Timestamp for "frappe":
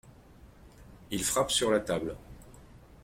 1.23-1.51